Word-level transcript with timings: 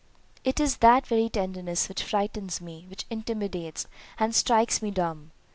"It 0.43 0.59
is 0.59 0.77
that 0.77 1.05
very 1.05 1.29
tenderness 1.29 1.87
which 1.87 2.01
frightens 2.01 2.59
me; 2.59 2.87
which 2.89 3.05
intimidates, 3.11 3.85
and 4.17 4.33
strikes 4.33 4.81
me 4.81 4.89
dumb. 4.89 5.29